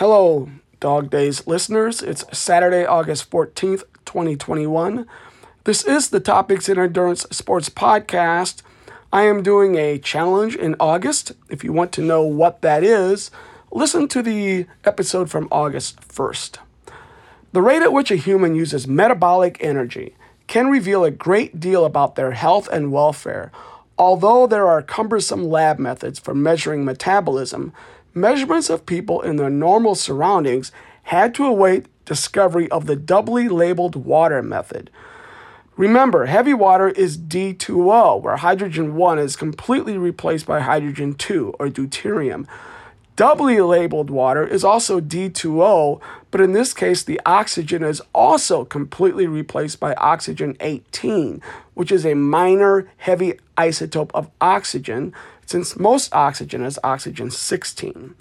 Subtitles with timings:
[0.00, 0.48] Hello,
[0.80, 2.00] Dog Days listeners.
[2.00, 5.06] It's Saturday, August 14th, 2021.
[5.64, 8.62] This is the Topics in Endurance Sports Podcast.
[9.12, 11.32] I am doing a challenge in August.
[11.50, 13.30] If you want to know what that is,
[13.70, 16.56] listen to the episode from August 1st.
[17.52, 22.14] The rate at which a human uses metabolic energy can reveal a great deal about
[22.14, 23.52] their health and welfare.
[23.98, 27.74] Although there are cumbersome lab methods for measuring metabolism,
[28.14, 30.72] measurements of people in their normal surroundings
[31.04, 34.90] had to await discovery of the doubly labeled water method.
[35.76, 41.68] Remember, heavy water is D2O, where hydrogen 1 is completely replaced by hydrogen 2, or
[41.68, 42.46] deuterium.
[43.20, 49.26] Doubly labeled water is also D2O, but in this case, the oxygen is also completely
[49.26, 51.42] replaced by oxygen 18,
[51.74, 55.12] which is a minor heavy isotope of oxygen,
[55.44, 58.14] since most oxygen is oxygen 16.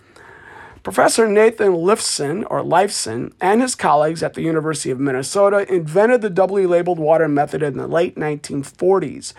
[0.84, 6.30] Professor Nathan Lifson, or Lifson, and his colleagues at the University of Minnesota invented the
[6.30, 9.32] doubly labeled water method in the late 1940s.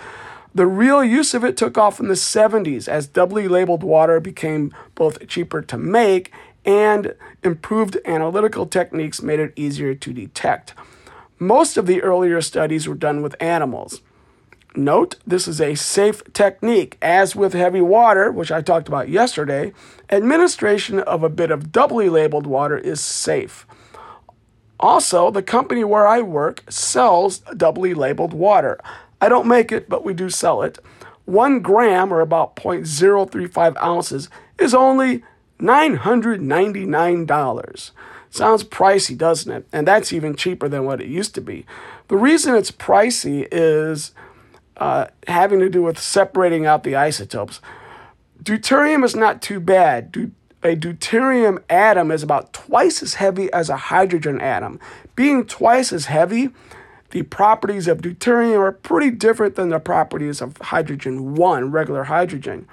[0.54, 4.74] The real use of it took off in the 70s as doubly labeled water became
[4.94, 6.32] both cheaper to make
[6.64, 10.74] and improved analytical techniques made it easier to detect.
[11.38, 14.02] Most of the earlier studies were done with animals.
[14.76, 16.96] Note, this is a safe technique.
[17.00, 19.72] As with heavy water, which I talked about yesterday,
[20.10, 23.66] administration of a bit of doubly labeled water is safe.
[24.78, 28.78] Also, the company where I work sells doubly labeled water.
[29.20, 30.78] I don't make it, but we do sell it.
[31.24, 35.22] One gram, or about 0.035 ounces, is only
[35.60, 37.90] $999.
[38.30, 39.66] Sounds pricey, doesn't it?
[39.72, 41.66] And that's even cheaper than what it used to be.
[42.08, 44.12] The reason it's pricey is
[44.76, 47.60] uh, having to do with separating out the isotopes.
[48.42, 50.12] Deuterium is not too bad.
[50.12, 54.78] Du- a deuterium atom is about twice as heavy as a hydrogen atom.
[55.16, 56.50] Being twice as heavy,
[57.10, 62.66] the properties of deuterium are pretty different than the properties of hydrogen 1, regular hydrogen.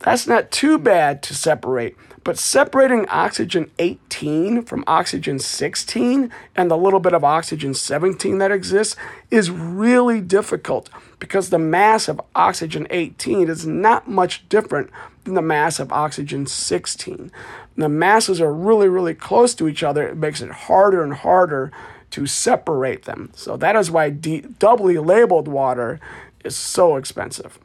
[0.00, 6.76] That's not too bad to separate, but separating oxygen 18 from oxygen 16 and the
[6.76, 8.96] little bit of oxygen 17 that exists
[9.30, 10.88] is really difficult
[11.18, 14.90] because the mass of oxygen 18 is not much different
[15.24, 17.32] than the mass of oxygen 16.
[17.76, 20.06] The masses are really, really close to each other.
[20.06, 21.72] It makes it harder and harder
[22.10, 23.30] to separate them.
[23.34, 26.00] So that is why D- doubly labeled water
[26.44, 27.58] is so expensive.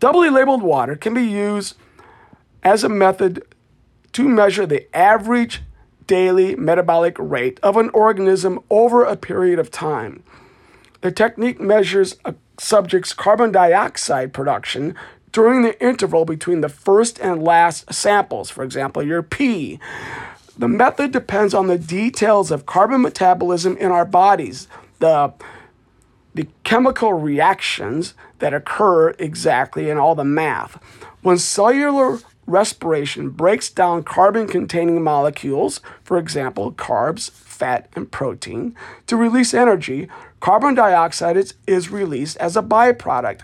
[0.00, 1.76] Doubly labeled water can be used
[2.62, 3.42] as a method
[4.12, 5.62] to measure the average
[6.06, 10.22] daily metabolic rate of an organism over a period of time.
[11.02, 14.94] The technique measures a subject's carbon dioxide production
[15.30, 19.78] during the interval between the first and last samples, for example, your pee.
[20.58, 24.66] The method depends on the details of carbon metabolism in our bodies,
[24.98, 25.32] the,
[26.34, 30.82] the chemical reactions that occur exactly, and all the math.
[31.22, 38.74] When cellular respiration breaks down carbon containing molecules, for example, carbs, fat, and protein,
[39.06, 40.08] to release energy,
[40.40, 43.42] carbon dioxide is, is released as a byproduct.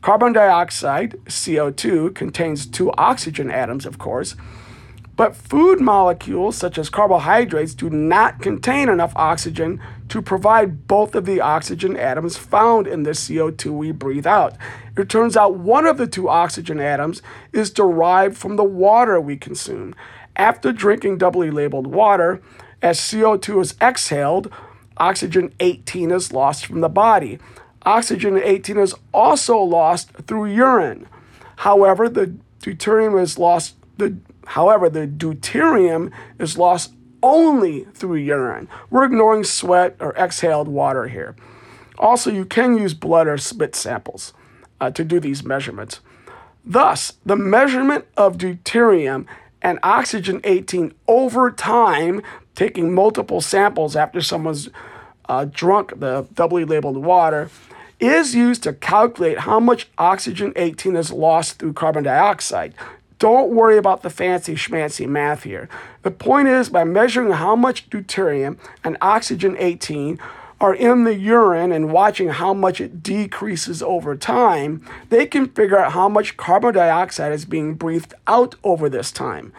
[0.00, 4.36] Carbon dioxide, CO2, contains two oxygen atoms, of course,
[5.14, 11.26] but food molecules, such as carbohydrates, do not contain enough oxygen to provide both of
[11.26, 14.56] the oxygen atoms found in the CO2 we breathe out.
[14.96, 17.20] It turns out one of the two oxygen atoms
[17.52, 19.94] is derived from the water we consume.
[20.34, 22.40] After drinking doubly labeled water,
[22.80, 24.50] as CO2 is exhaled,
[24.96, 27.38] oxygen 18 is lost from the body.
[27.84, 31.06] Oxygen 18 is also lost through urine.
[31.56, 34.16] However, the deuterium is lost the
[34.46, 38.68] However, the deuterium is lost only through urine.
[38.90, 41.36] We're ignoring sweat or exhaled water here.
[41.98, 44.32] Also, you can use blood or spit samples
[44.80, 46.00] uh, to do these measurements.
[46.64, 49.26] Thus, the measurement of deuterium
[49.60, 52.22] and oxygen 18 over time,
[52.54, 54.68] taking multiple samples after someone's
[55.28, 57.50] uh, drunk the doubly labeled water,
[58.00, 62.74] is used to calculate how much oxygen 18 is lost through carbon dioxide.
[63.22, 65.68] Don't worry about the fancy schmancy math here.
[66.02, 70.18] The point is, by measuring how much deuterium and oxygen 18
[70.60, 75.78] are in the urine and watching how much it decreases over time, they can figure
[75.78, 79.52] out how much carbon dioxide is being breathed out over this time.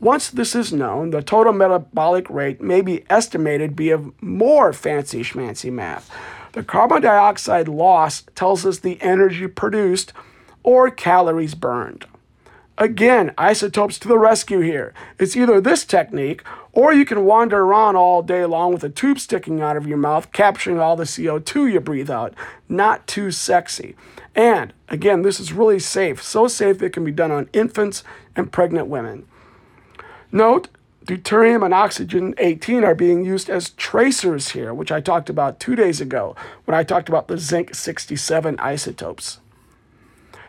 [0.00, 5.72] Once this is known, the total metabolic rate may be estimated via more fancy schmancy
[5.72, 6.10] math.
[6.54, 10.12] The carbon dioxide loss tells us the energy produced
[10.64, 12.04] or calories burned.
[12.78, 14.92] Again, isotopes to the rescue here.
[15.18, 16.42] It's either this technique,
[16.72, 19.96] or you can wander around all day long with a tube sticking out of your
[19.96, 22.34] mouth, capturing all the CO2 you breathe out.
[22.68, 23.96] Not too sexy.
[24.34, 26.22] And again, this is really safe.
[26.22, 28.04] So safe it can be done on infants
[28.36, 29.26] and pregnant women.
[30.30, 30.68] Note,
[31.06, 35.76] deuterium and oxygen 18 are being used as tracers here, which I talked about two
[35.76, 36.36] days ago
[36.66, 39.38] when I talked about the zinc 67 isotopes.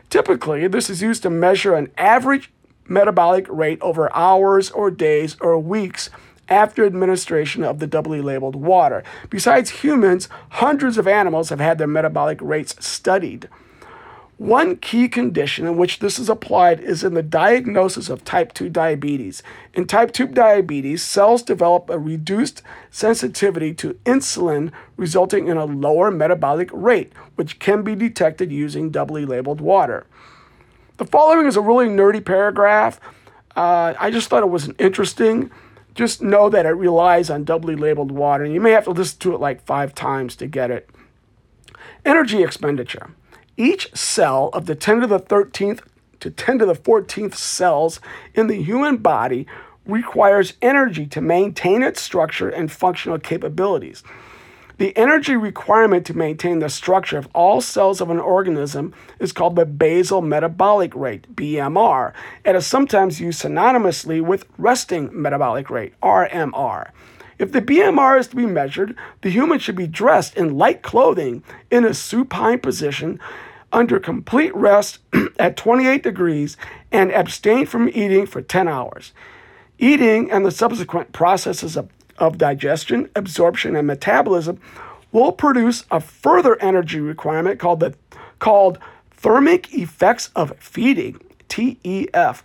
[0.09, 2.51] Typically, this is used to measure an average
[2.87, 6.09] metabolic rate over hours or days or weeks
[6.49, 9.03] after administration of the doubly labeled water.
[9.29, 13.49] Besides humans, hundreds of animals have had their metabolic rates studied.
[14.37, 18.69] One key condition in which this is applied is in the diagnosis of type 2
[18.69, 19.41] diabetes.
[19.73, 22.61] In type 2 diabetes, cells develop a reduced
[22.91, 29.25] sensitivity to insulin, resulting in a lower metabolic rate, which can be detected using doubly
[29.25, 30.05] labeled water.
[30.97, 32.99] The following is a really nerdy paragraph.
[33.55, 35.49] Uh, I just thought it was interesting.
[35.95, 39.17] Just know that it relies on doubly labeled water, and you may have to listen
[39.21, 40.87] to it like five times to get it.
[42.05, 43.09] Energy expenditure.
[43.57, 45.81] Each cell of the 10 to the 13th
[46.19, 47.99] to 10 to the 14th cells
[48.35, 49.47] in the human body
[49.87, 54.03] requires energy to maintain its structure and functional capabilities.
[54.77, 59.55] The energy requirement to maintain the structure of all cells of an organism is called
[59.55, 62.13] the basal metabolic rate, BMR,
[62.45, 66.91] and is sometimes used synonymously with resting metabolic rate, RMR.
[67.39, 71.43] If the BMR is to be measured, the human should be dressed in light clothing
[71.71, 73.19] in a supine position
[73.71, 74.99] under complete rest
[75.39, 76.57] at 28 degrees
[76.91, 79.13] and abstain from eating for 10 hours.
[79.79, 84.59] Eating and the subsequent processes of, of digestion, absorption, and metabolism
[85.11, 87.93] will produce a further energy requirement called the
[88.39, 88.77] called
[89.11, 91.19] thermic effects of feeding,
[91.49, 92.41] TEF.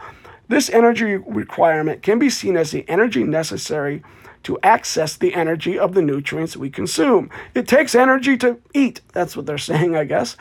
[0.48, 4.02] This energy requirement can be seen as the energy necessary
[4.42, 7.30] to access the energy of the nutrients we consume.
[7.54, 9.00] It takes energy to eat.
[9.12, 10.36] That's what they're saying, I guess.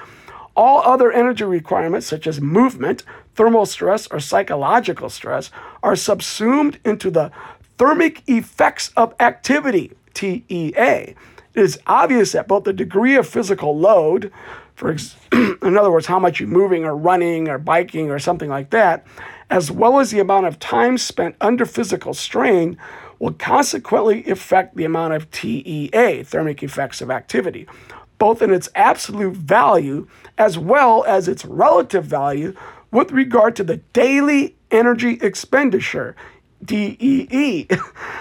[0.55, 3.03] All other energy requirements, such as movement,
[3.35, 5.49] thermal stress, or psychological stress,
[5.81, 7.31] are subsumed into the
[7.77, 11.15] thermic effects of activity, TEA.
[11.53, 14.31] It is obvious that both the degree of physical load,
[14.75, 18.49] for ex- in other words, how much you're moving or running or biking or something
[18.49, 19.05] like that,
[19.49, 22.77] as well as the amount of time spent under physical strain,
[23.19, 27.67] will consequently affect the amount of TEA, thermic effects of activity
[28.21, 30.07] both in its absolute value
[30.37, 32.53] as well as its relative value
[32.91, 36.15] with regard to the daily energy expenditure,
[36.63, 37.67] DEE.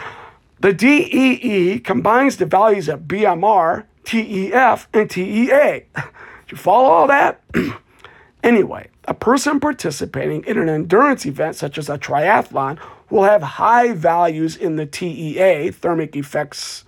[0.61, 5.51] the DEE combines the values of BMR, TEF, and TEA.
[5.95, 6.05] Did
[6.49, 7.43] you follow all that?
[8.43, 12.79] anyway, a person participating in an endurance event such as a triathlon
[13.11, 16.85] will have high values in the TEA, thermic effects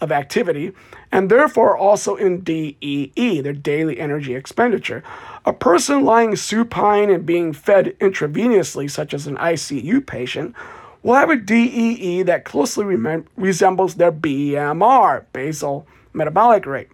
[0.00, 0.72] of activity,
[1.10, 5.02] and therefore also in DEE, their daily energy expenditure.
[5.44, 10.54] A person lying supine and being fed intravenously, such as an ICU patient,
[11.02, 16.88] will have a DEE that closely rem- resembles their BMR, basal metabolic rate.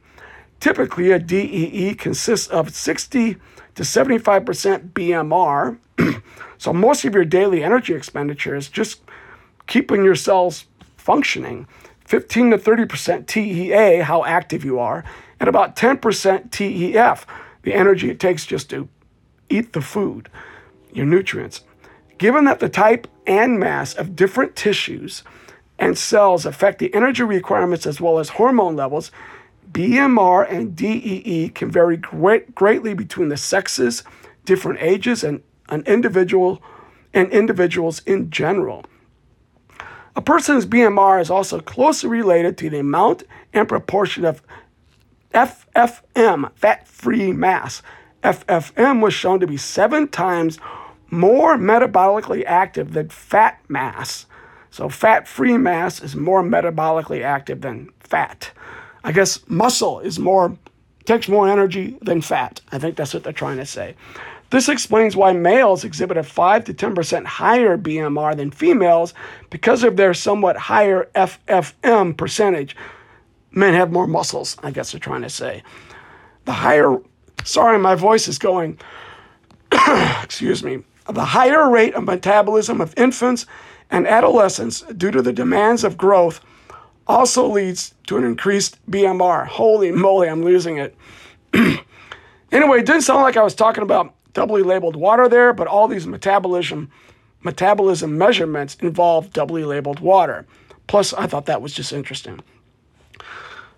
[0.60, 3.36] Typically, a DEE consists of 60
[3.74, 5.78] to 75% BMR,
[6.58, 9.00] so most of your daily energy expenditure is just
[9.66, 10.66] keeping your cells
[10.96, 11.66] functioning.
[12.04, 15.04] 15 to 30% TEA, how active you are,
[15.40, 17.24] and about 10% TEF,
[17.62, 18.88] the energy it takes just to
[19.48, 20.28] eat the food,
[20.92, 21.62] your nutrients.
[22.18, 25.22] Given that the type and mass of different tissues
[25.78, 29.10] and cells affect the energy requirements as well as hormone levels,
[29.72, 34.04] BMR and DEE can vary great, greatly between the sexes,
[34.44, 36.62] different ages, and an individual
[37.14, 38.84] and individuals in general.
[40.14, 44.42] A person's BMR is also closely related to the amount and proportion of
[45.32, 47.82] FFM, fat free mass.
[48.22, 50.58] FFM was shown to be seven times
[51.10, 54.26] more metabolically active than fat mass.
[54.70, 58.52] So, fat free mass is more metabolically active than fat.
[59.04, 60.56] I guess muscle is more,
[61.04, 62.60] takes more energy than fat.
[62.70, 63.96] I think that's what they're trying to say.
[64.52, 69.14] This explains why males exhibit a 5 to 10% higher BMR than females
[69.48, 72.76] because of their somewhat higher FFM percentage.
[73.50, 75.62] Men have more muscles, I guess they're trying to say.
[76.44, 76.98] The higher,
[77.44, 78.78] sorry, my voice is going,
[80.22, 83.46] excuse me, the higher rate of metabolism of infants
[83.90, 86.42] and adolescents due to the demands of growth
[87.06, 89.46] also leads to an increased BMR.
[89.46, 90.94] Holy moly, I'm losing it.
[92.52, 95.88] anyway, it didn't sound like I was talking about doubly labeled water there, but all
[95.88, 96.90] these metabolism
[97.44, 100.46] metabolism measurements involve doubly labeled water.
[100.86, 102.40] Plus, I thought that was just interesting.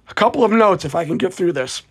[0.09, 1.83] A couple of notes if I can get through this.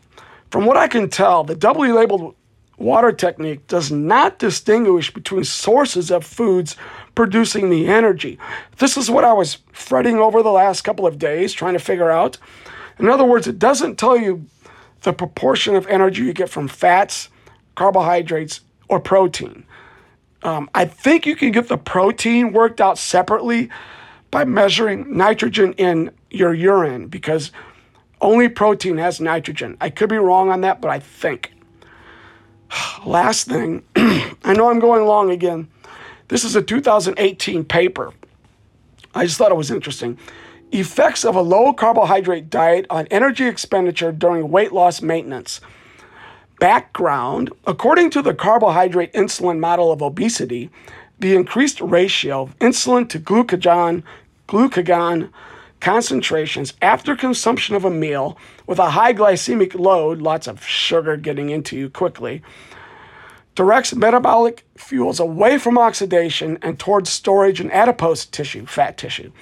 [0.51, 2.35] From what I can tell, the doubly labeled
[2.77, 6.75] water technique does not distinguish between sources of foods
[7.15, 8.37] producing the energy.
[8.77, 12.11] This is what I was fretting over the last couple of days trying to figure
[12.11, 12.37] out.
[12.99, 14.45] In other words, it doesn't tell you
[15.01, 17.29] the proportion of energy you get from fats,
[17.75, 19.65] carbohydrates, or protein.
[20.43, 23.69] Um, I think you can get the protein worked out separately
[24.29, 27.51] by measuring nitrogen in your urine because
[28.19, 29.77] only protein has nitrogen.
[29.79, 31.53] I could be wrong on that, but I think.
[33.05, 35.69] Last thing, I know I'm going long again.
[36.27, 38.11] This is a 2018 paper.
[39.13, 40.17] I just thought it was interesting.
[40.71, 45.61] Effects of a low carbohydrate diet on energy expenditure during weight loss maintenance.
[46.63, 50.69] Background According to the carbohydrate insulin model of obesity,
[51.19, 54.01] the increased ratio of insulin to glucagon,
[54.47, 55.29] glucagon
[55.81, 61.49] concentrations after consumption of a meal with a high glycemic load, lots of sugar getting
[61.49, 62.41] into you quickly,
[63.55, 69.33] directs metabolic fuels away from oxidation and towards storage in adipose tissue, fat tissue.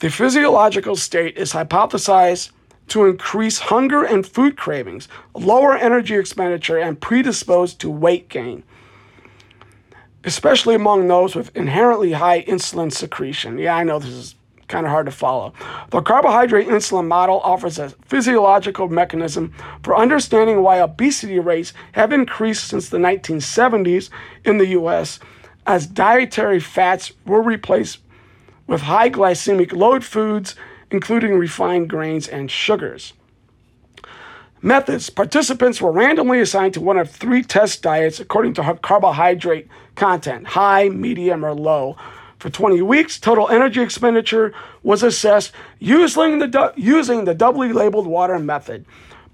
[0.00, 2.50] The physiological state is hypothesized
[2.92, 8.62] to increase hunger and food cravings, lower energy expenditure, and predispose to weight gain,
[10.24, 13.56] especially among those with inherently high insulin secretion.
[13.56, 14.34] Yeah, I know this is
[14.68, 15.54] kind of hard to follow.
[15.90, 22.68] The carbohydrate insulin model offers a physiological mechanism for understanding why obesity rates have increased
[22.68, 24.10] since the 1970s
[24.44, 25.18] in the US
[25.66, 28.00] as dietary fats were replaced
[28.66, 30.56] with high glycemic load foods,
[30.92, 33.14] including refined grains and sugars.
[34.60, 40.46] Methods Participants were randomly assigned to one of three test diets according to carbohydrate content
[40.48, 41.96] high, medium, or low.
[42.38, 48.38] For 20 weeks, total energy expenditure was assessed using the, using the doubly labeled water
[48.38, 48.84] method.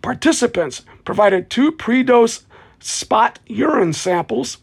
[0.01, 2.45] Participants provided two pre dose
[2.81, 4.59] spot urine samples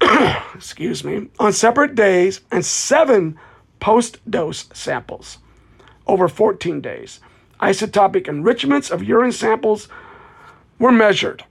[0.54, 3.38] excuse me, on separate days and seven
[3.78, 5.38] post dose samples
[6.10, 7.20] over 14 days.
[7.60, 9.88] Isotopic enrichments of urine samples
[10.78, 11.44] were measured.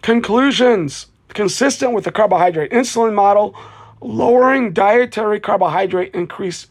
[0.00, 3.54] Conclusions consistent with the carbohydrate insulin model,
[4.00, 6.70] lowering dietary carbohydrate increased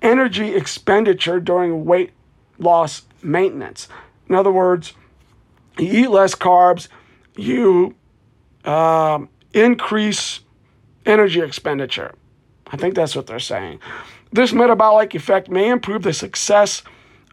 [0.00, 2.12] energy expenditure during weight
[2.58, 3.88] loss maintenance.
[4.28, 4.92] In other words,
[5.78, 6.88] you eat less carbs,
[7.36, 7.94] you
[8.64, 10.40] um, increase
[11.04, 12.14] energy expenditure.
[12.68, 13.80] I think that's what they're saying.
[14.36, 16.82] This metabolic effect may improve the success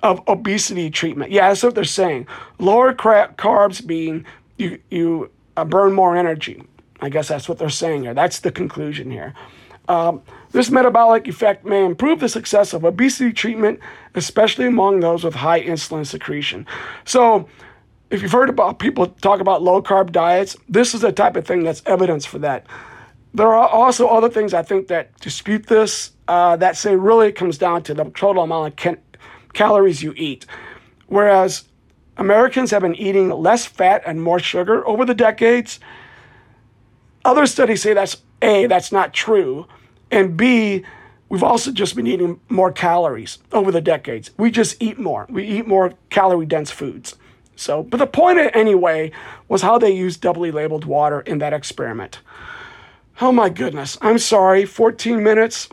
[0.04, 1.34] of obesity treatment.
[1.34, 2.28] Yeah, that's what they're saying.
[2.60, 4.26] Lower carbs being
[4.58, 6.64] you you uh, burn more energy.
[7.02, 8.14] I guess that's what they're saying here.
[8.14, 9.34] That's the conclusion here.
[9.90, 10.22] Um,
[10.54, 13.82] this metabolic effect may improve the success of obesity treatment,
[14.16, 16.66] especially among those with high insulin secretion.
[17.04, 17.50] So,
[18.12, 21.46] if you've heard about people talk about low carb diets, this is the type of
[21.46, 22.66] thing that's evidence for that.
[23.34, 27.34] There are also other things I think that dispute this uh, that say really it
[27.36, 29.02] comes down to the total amount of ca-
[29.54, 30.46] calories you eat.
[31.08, 31.66] Whereas
[32.18, 35.80] Americans have been eating less fat and more sugar over the decades.
[37.26, 39.66] Other studies say that's A, that's not true.
[40.12, 40.84] And B,
[41.30, 44.30] we've also just been eating more calories over the decades.
[44.38, 45.26] We just eat more.
[45.30, 47.16] We eat more calorie dense foods.
[47.56, 49.12] So, but the point anyway
[49.48, 52.20] was how they used doubly labeled water in that experiment.
[53.22, 53.98] Oh my goodness.
[54.02, 54.66] I'm sorry.
[54.66, 55.70] 14 minutes.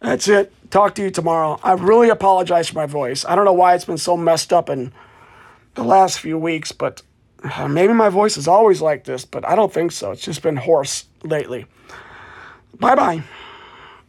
[0.00, 0.52] That's it.
[0.70, 1.58] Talk to you tomorrow.
[1.62, 3.24] I really apologize for my voice.
[3.24, 4.92] I don't know why it's been so messed up in
[5.74, 7.02] the last few weeks, but
[7.42, 10.10] uh, maybe my voice is always like this, but I don't think so.
[10.10, 11.66] It's just been hoarse lately.
[12.78, 13.22] Bye bye.